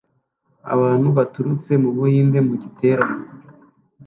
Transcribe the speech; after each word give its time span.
abantu 0.73 1.07
baturutse 1.17 1.71
mu 1.81 1.89
Buhinde 1.95 2.39
mu 2.47 2.53
giterane 2.61 3.21